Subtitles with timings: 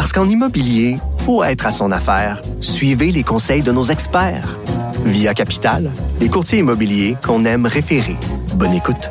[0.00, 0.96] Parce qu'en immobilier,
[1.26, 2.40] faut être à son affaire.
[2.62, 4.56] Suivez les conseils de nos experts.
[5.04, 8.16] Via Capital, les courtiers immobiliers qu'on aime référer.
[8.54, 9.10] Bonne écoute.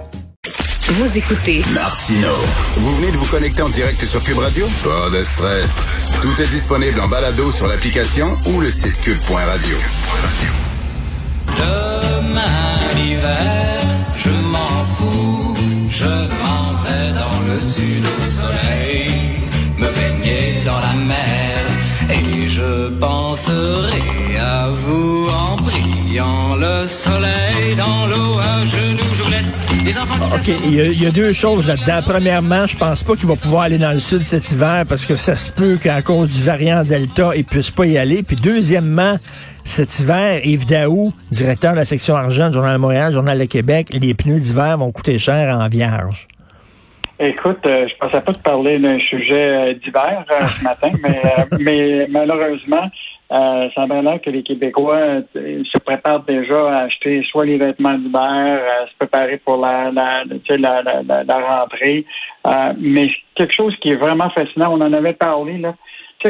[0.87, 2.29] Vous écoutez Martino.
[2.77, 4.65] Vous venez de vous connecter en direct sur Cube Radio?
[4.83, 5.79] Pas de stress.
[6.23, 9.77] Tout est disponible en balado sur l'application ou le site cube.radio.
[11.55, 13.79] Demain l'hiver,
[14.17, 15.55] je m'en fous,
[15.87, 18.78] je m'en vais dans le sud au soleil,
[29.89, 32.01] les enfants qui OK, il y, a, il y a deux choses là-dedans.
[32.05, 35.15] Premièrement, je pense pas qu'il va pouvoir aller dans le sud cet hiver parce que
[35.15, 38.21] ça se peut qu'à cause du variant Delta, il puisse pas y aller.
[38.21, 39.15] Puis deuxièmement,
[39.63, 43.45] cet hiver, Yves Daou, directeur de la section argent du Journal de Montréal, Journal de
[43.45, 46.27] Québec, les pneus d'hiver vont coûter cher en vierge.
[47.19, 51.19] Écoute, euh, je pensais pas te parler d'un sujet euh, d'hiver euh, ce matin, mais,
[51.25, 52.89] euh, mais malheureusement,
[53.31, 58.61] euh, ça a que les Québécois se préparent déjà à acheter soit les vêtements d'hiver,
[58.81, 62.05] à se préparer pour la, la, la, la, la, rentrée.
[62.47, 65.75] Euh, mais quelque chose qui est vraiment fascinant, on en avait parlé, là.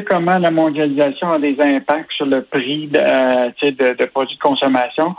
[0.07, 5.15] Comment la mondialisation a des impacts sur le prix de, euh, de, produits de consommation.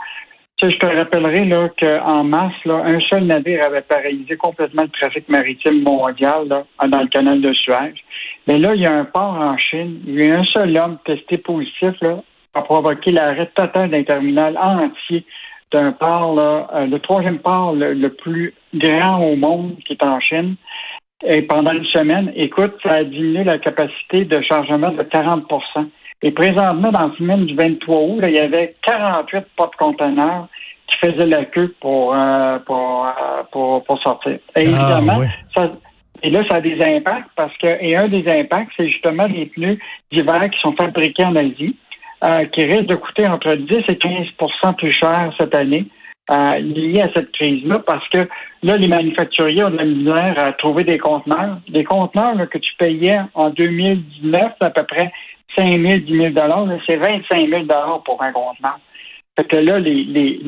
[0.61, 5.27] Je te rappellerai là, qu'en mars, là, un seul navire avait paralysé complètement le trafic
[5.27, 7.95] maritime mondial là, dans le canal de Suez.
[8.47, 10.01] Mais là, il y a un port en Chine.
[10.05, 12.21] Il y a un seul homme testé positif là,
[12.53, 15.25] a provoqué l'arrêt total d'un terminal entier
[15.71, 20.03] d'un port, là, euh, le troisième port le, le plus grand au monde qui est
[20.03, 20.55] en Chine.
[21.23, 25.87] Et pendant une semaine, écoute, ça a diminué la capacité de chargement de 40%
[26.23, 30.47] Et présentement, dans la semaine du 23 août, là, il y avait 48 porte-conteneurs
[30.87, 34.33] qui faisaient la queue pour, euh, pour, euh, pour, pour sortir.
[34.33, 35.29] Et Ah, évidemment, ouais.
[35.55, 35.71] ça,
[36.23, 39.47] et là, ça a des impacts parce que, et un des impacts, c'est justement les
[39.47, 39.77] pneus
[40.11, 41.75] d'hiver qui sont fabriqués en Asie,
[42.23, 45.85] euh, qui risquent de coûter entre 10 et 15% plus cher cette année.
[46.29, 48.19] Euh, à cette crise-là, parce que
[48.63, 51.57] là, les manufacturiers ont de la misère à trouver des conteneurs.
[51.67, 55.11] Des conteneurs là, que tu payais en 2019, c'est à peu près
[55.57, 57.65] 5 000, 10 000 là, c'est 25 000
[58.05, 58.79] pour un conteneur.
[59.49, 59.79] Que là,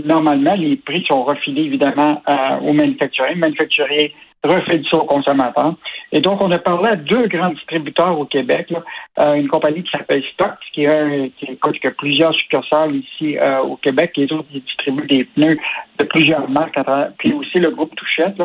[0.06, 2.22] normalement, les prix sont refilés évidemment
[2.62, 3.34] aux manufacturiers.
[3.36, 5.76] Les manufacturiers refilent ça aux consommateurs.
[6.12, 8.74] Et donc, on a parlé à deux grands distributeurs au Québec.
[9.20, 13.60] Euh, une compagnie qui s'appelle Stock, qui a, qui, qui a plusieurs succursales ici euh,
[13.62, 14.12] au Québec.
[14.18, 15.58] Les autres, ils distribuent des pneus
[16.00, 16.78] de plusieurs marques.
[17.18, 18.42] Puis aussi le groupe Touchette.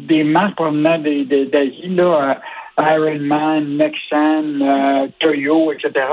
[0.00, 2.38] Des marques provenant d'Asie, là,
[2.78, 6.06] euh, Ironman, Nexan, Toyo, etc.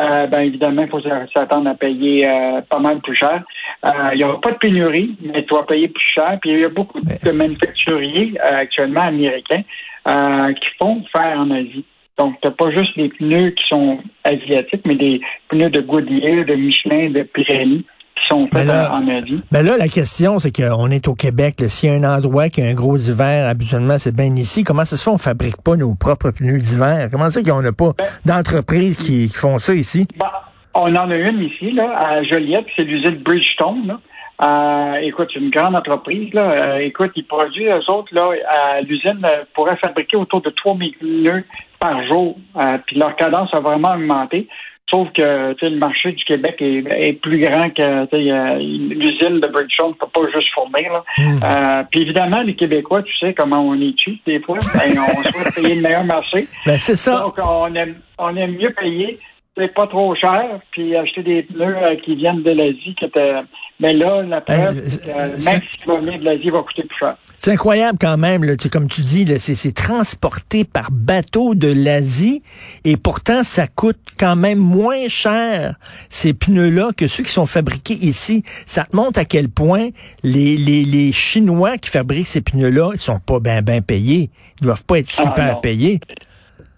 [0.00, 3.42] Euh, ben évidemment, il faut s'attendre à payer euh, pas mal plus cher.
[3.84, 6.38] Euh, il n'y aura pas de pénurie, mais tu vas payer plus cher.
[6.40, 9.62] Puis il y a beaucoup de manufacturiers euh, actuellement américains
[10.08, 11.84] euh, qui font faire en Asie.
[12.18, 16.54] Donc, tu pas juste des pneus qui sont asiatiques, mais des pneus de Goodyear, de
[16.54, 17.84] Michelin, de Pirelli
[18.22, 19.02] qui sont là- en.
[19.04, 21.56] Ben là, la question, c'est qu'on est au Québec.
[21.66, 24.64] S'il y a un endroit qui a un gros hiver, habituellement, c'est bien ici.
[24.64, 27.08] Comment ça se fait qu'on fabrique pas nos propres pneus d'hiver?
[27.10, 27.92] Comment ça qu'on n'a pas
[28.24, 30.06] d'entreprises qui, qui font ça ici?
[30.16, 30.26] Bon,
[30.74, 33.86] on en a une ici, là, à Joliette, c'est l'usine Bridgestone.
[33.86, 34.00] Là.
[34.42, 36.32] Euh, écoute, c'est une grande entreprise.
[36.32, 36.50] Là.
[36.50, 40.94] Euh, écoute, ils produisent, eux autres, là, à l'usine, euh, pourraient fabriquer autour de 3000
[40.98, 41.44] pneus
[41.78, 42.36] par jour.
[42.60, 44.48] Euh, puis leur cadence a vraiment augmenté.
[44.92, 48.14] Sauf que le marché du Québec est, est plus grand que
[48.60, 50.92] l'usine de Bridgestone ne peut pas juste fournir.
[50.92, 51.04] Là.
[51.18, 54.58] Euh, puis évidemment, les Québécois, tu sais comment on est cheap des fois.
[54.74, 56.44] Ben, on souhaite payer le meilleur marché.
[56.66, 57.20] Ben c'est ça.
[57.20, 59.18] Donc, on aime, on aime mieux payer,
[59.56, 62.94] c'est pas trop cher, puis acheter des pneus euh, qui viennent de l'Asie.
[62.98, 63.40] qui étaient-
[63.80, 66.50] Mais là, la preuve, Euh, c'est que, euh, même si tu vas venir de l'Asie,
[66.50, 67.16] va coûter plus cher.
[67.36, 71.68] C'est incroyable quand même, là, comme tu dis, là, c'est, c'est transporté par bateau de
[71.68, 72.42] l'Asie
[72.84, 75.74] et pourtant ça coûte quand même moins cher
[76.08, 78.44] ces pneus-là que ceux qui sont fabriqués ici.
[78.66, 79.88] Ça te montre à quel point
[80.22, 84.30] les, les, les Chinois qui fabriquent ces pneus-là, ils sont pas bien ben payés.
[84.60, 86.00] Ils doivent pas être Ah, super payés.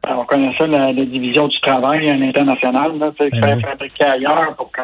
[0.07, 3.59] Alors, on connaît ça, la, la division du travail à l'international, là, tu sais, Ben
[3.59, 4.83] faire fabriquer ailleurs pour que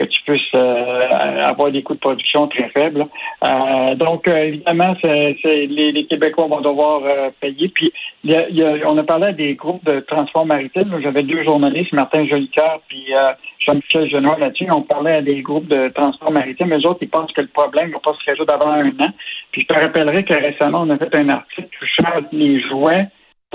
[0.00, 3.06] que tu puisses euh, avoir des coûts de production très faibles.
[3.44, 7.02] Euh, donc, euh, évidemment, c'est, les, les, Québécois vont devoir
[7.40, 7.68] payer.
[7.68, 7.92] Puis,
[8.24, 10.98] il y a, on a parlé à des groupes de transport maritime.
[11.02, 13.12] J'avais deux journalistes, Martin Jolicoeur puis
[13.58, 14.66] Jean-Michel Genois là-dessus.
[14.72, 16.70] On parlait à des groupes de transport maritime.
[16.70, 19.12] Les autres, ils pensent que le problème va pas se résoudre avant un an.
[19.52, 23.06] Puis, je te rappellerai que récemment, on a fait un article touchant les jouets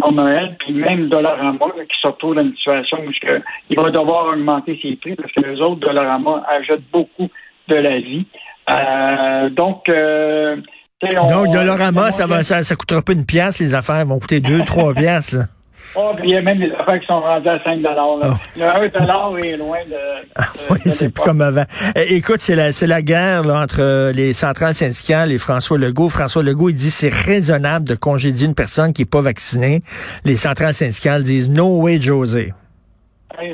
[0.02, 3.12] en Noël, puis même Dollarama, qui se retrouve dans une situation où
[3.70, 7.30] il va devoir augmenter ses prix parce que les autres Dollarama achètent beaucoup
[7.70, 8.26] de la vie.
[8.70, 10.58] Euh, donc, euh,
[11.02, 14.62] donc, Dollarama, ça va, ça, ça coûtera pas une pièce, les affaires vont coûter deux,
[14.64, 15.38] trois pièces.
[15.98, 17.96] Oh, puis il y a même des affaires qui sont rendues à 5 là.
[17.98, 18.34] Oh.
[18.58, 20.72] Le 1 est loin de.
[20.72, 21.64] oui, c'est plus comme avant.
[21.96, 25.78] Eh, écoute, c'est la, c'est la guerre là, entre euh, les centrales syndicales et François
[25.78, 26.10] Legault.
[26.10, 29.82] François Legault, il dit c'est raisonnable de congédier une personne qui n'est pas vaccinée.
[30.26, 32.54] Les centrales syndicales disent no way, José.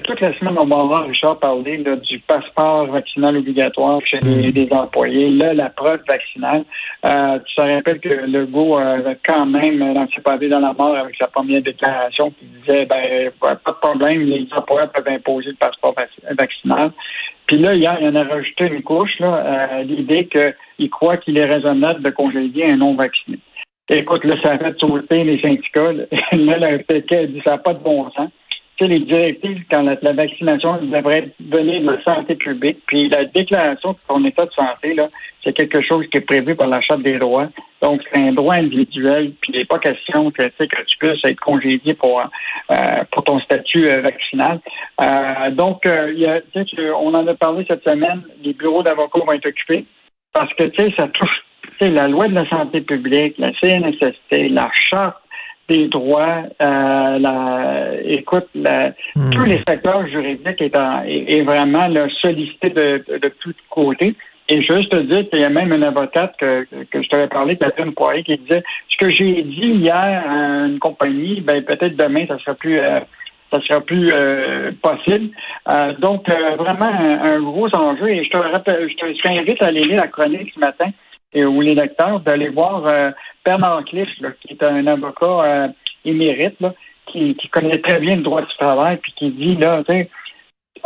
[0.04, 4.74] Toute la semaine, on va voir Richard parler du passeport vaccinal obligatoire chez les, mm.
[4.74, 5.30] employés.
[5.30, 6.66] Là, la preuve vaccinale.
[7.06, 11.16] Euh, tu te rappelles que Legault avait quand même lancé pavé dans la mort avec
[11.16, 15.96] sa première déclaration qui disait ben pas de problème, les employeurs peuvent imposer le passeport
[16.38, 16.92] vaccinal.
[17.48, 21.38] Puis là, hier, il en a rajouté une couche, là, euh, l'idée qu'il croit qu'il
[21.40, 23.40] est raisonnable de congédier un non vacciné.
[23.90, 25.92] Écoute, là, ça a fait sauter les syndicats.
[25.92, 26.04] Là,
[26.58, 28.30] là le PQ dit ça n'a pas de bon sens
[28.88, 32.80] les directives quand la, vaccination devrait venir de la santé publique.
[32.88, 35.08] Puis la déclaration de ton état de santé, là,
[35.44, 37.50] c'est quelque chose qui est prévu par la Charte des droits.
[37.82, 39.34] Donc, c'est un droit individuel.
[39.42, 42.76] Puis il n'est pas question que, tu puisses être congédié pour, euh,
[43.12, 44.60] pour ton statut euh, vaccinal.
[45.02, 49.86] Euh, donc, on en a parlé cette semaine, les bureaux d'avocats vont être occupés
[50.34, 51.44] parce que, tu sais, ça touche
[51.80, 55.21] la loi de la santé publique, la CNSST, la Charte
[55.72, 59.30] des droits, euh, la, écoute, la, hmm.
[59.30, 64.16] tous les secteurs juridiques est, est, vraiment là, sollicité de, de, tous côtés.
[64.50, 67.56] Et juste te dire qu'il y a même une avocate que, que je t'avais parlé,
[67.56, 72.26] Catherine Poirier, qui disait ce que j'ai dit hier à une compagnie, ben peut-être demain
[72.28, 73.00] ça sera plus euh,
[73.54, 75.30] ça sera plus euh, possible.
[75.70, 76.28] Euh, donc
[76.58, 78.10] vraiment un, gros enjeu.
[78.10, 80.90] Et je te rappelle, je t'invite à aller lire la chronique ce matin
[81.34, 83.12] et ou les lecteurs d'aller voir euh,
[83.46, 84.10] Bernard Cliff,
[84.42, 85.68] qui est un avocat euh,
[86.06, 86.58] émérite,
[87.12, 90.10] qui, connaît très bien le droit du travail, puis qui dit, là, tu sais,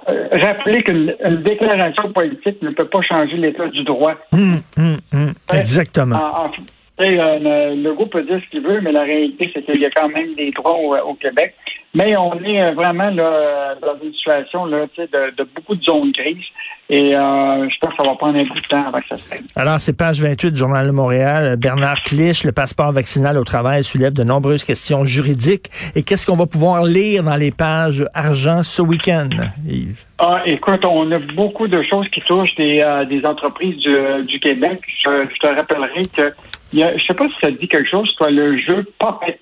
[0.09, 4.15] euh, rappeler qu'une déclaration politique ne peut pas changer l'état du droit.
[4.33, 5.33] Hum, hum, hum.
[5.53, 6.51] Exactement.
[6.99, 10.09] Le groupe peut dire ce qu'il veut, mais la réalité, c'est qu'il y a quand
[10.09, 11.53] même des droits au Québec.
[11.95, 16.11] Mais on est euh, vraiment là, dans une situation là, de, de beaucoup de zones
[16.11, 16.43] grises.
[16.89, 19.15] Et euh, je pense que ça va prendre un bout de temps avant que ça
[19.15, 19.45] se règle.
[19.55, 21.55] Alors, c'est page 28 du Journal de Montréal.
[21.55, 25.69] Bernard Clich, le passeport vaccinal au travail soulève de nombreuses questions juridiques.
[25.95, 29.29] Et qu'est-ce qu'on va pouvoir lire dans les pages argent ce week-end,
[29.65, 30.03] Yves?
[30.19, 33.95] Ah, écoute, on a beaucoup de choses qui touchent des, euh, des entreprises du,
[34.27, 34.79] du Québec.
[35.03, 36.33] Je, te rappellerai que,
[36.75, 39.39] il y a, je sais pas si ça dit quelque chose, c'est le jeu Puppet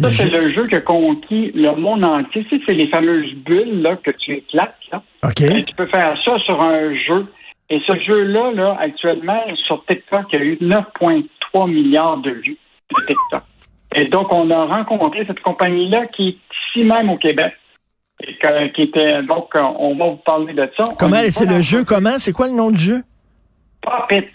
[0.00, 2.44] ça, c'est le jeu qui a conquis le monde entier.
[2.44, 4.76] Tu sais, c'est les fameuses bulles là, que tu éclates.
[4.92, 5.02] Là.
[5.24, 5.34] OK.
[5.36, 7.26] tu peux faire ça sur un jeu.
[7.70, 12.58] Et ce jeu-là, là, actuellement, sur TikTok, il y a eu 9,3 milliards de vues
[12.90, 13.42] de TikTok.
[13.94, 16.38] Et donc, on a rencontré cette compagnie-là qui est
[16.76, 17.54] ici même au Québec.
[18.20, 18.36] Et
[18.72, 20.90] qui était, donc, on va vous parler de ça.
[20.98, 22.18] Comment, c'est le jeu comment?
[22.18, 23.02] C'est quoi le nom du jeu?
[23.80, 24.28] Puppet.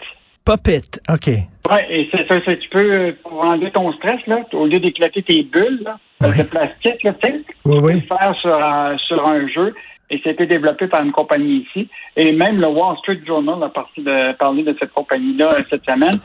[0.44, 1.26] Puppet, OK.
[1.26, 5.42] Oui, et c'est ça, tu peux, pour enlever ton stress, là, au lieu d'éclater tes
[5.42, 7.94] bulles, là, de plastique, là, tu sais, oui, oui.
[7.94, 9.74] le faire sur un, sur un jeu.
[10.10, 11.88] Et c'était développé par une compagnie ici.
[12.16, 15.88] Et même le Wall Street Journal a parti de, parler de cette compagnie-là euh, cette
[15.90, 16.20] semaine.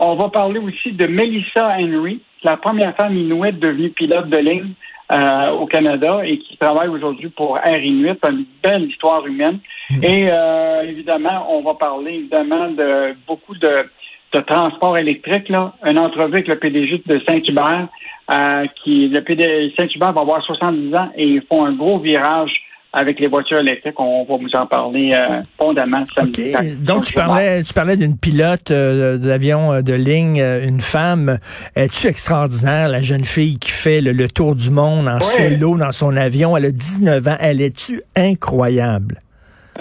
[0.00, 4.72] On va parler aussi de Melissa Henry, la première femme inuite devenue pilote de ligne
[5.10, 9.58] euh, au Canada et qui travaille aujourd'hui pour Air Inuit, une belle histoire humaine.
[9.90, 10.04] Mm.
[10.04, 13.86] Et euh, évidemment, on va parler évidemment de beaucoup de,
[14.32, 15.48] de transport électrique.
[15.48, 15.74] Là.
[15.84, 17.88] Une entrevue avec le PDG de Saint-Hubert,
[18.30, 22.52] euh, qui le PDG Saint-Hubert va avoir 70 ans et ils font un gros virage
[22.92, 23.98] avec les voitures électriques.
[23.98, 26.52] On va vous en parler euh, fondamentalement samedi.
[26.78, 31.38] Donc, tu parlais, tu parlais d'une pilote euh, d'avion euh, de ligne, euh, une femme.
[31.76, 36.16] Es-tu extraordinaire, la jeune fille qui fait le, tour du monde en solo dans son
[36.16, 36.56] avion?
[36.56, 37.36] Elle a 19 ans.
[37.40, 39.20] Elle est-tu incroyable?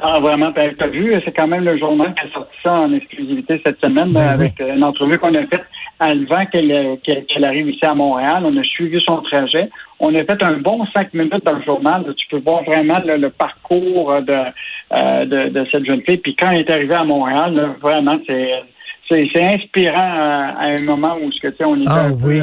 [0.01, 2.73] Ah, vraiment, ben, tu as vu, c'est quand même le journal qui a sorti ça
[2.73, 5.65] en exclusivité cette semaine ben avec une entrevue qu'on a faite
[5.99, 8.43] avant qu'elle arrive ici à Montréal.
[8.45, 9.69] On a suivi son trajet.
[10.01, 12.05] On a fait un bon cinq minutes dans le journal.
[12.15, 14.21] Tu peux voir vraiment le, parcours euh,
[15.25, 16.17] de, de, cette jeune fille.
[16.17, 18.51] Puis quand elle est arrivée à Montréal, vraiment, c'est
[19.09, 22.41] c'est inspirant euh, à, un moment où ce que on était ah, oui.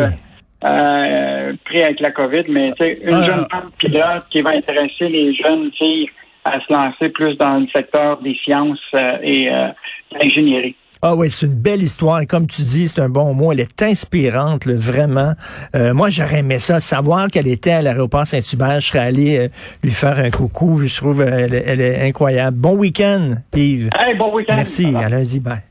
[0.64, 3.22] euh, pris avec la COVID, mais une ah.
[3.22, 6.10] jeune femme pilote qui va intéresser les jeunes filles
[6.44, 8.80] à se lancer plus dans le secteur des sciences
[9.22, 10.76] et de l'ingénierie.
[11.08, 12.20] Ah oui, c'est une belle histoire.
[12.20, 13.52] Et comme tu dis, c'est un bon mot.
[13.52, 15.34] Elle est inspirante, vraiment.
[15.76, 18.80] Euh, moi, j'aurais aimé ça, savoir qu'elle était à l'aéroport Saint-Hubert.
[18.80, 19.48] Je serais allé euh,
[19.84, 20.82] lui faire un coucou.
[20.84, 22.56] Je trouve elle, elle est incroyable.
[22.58, 23.90] Bon week-end, Yves.
[23.96, 24.56] Hey, bon week-end.
[24.56, 24.92] Merci.
[24.96, 25.38] À lundi.
[25.38, 25.62] Bye.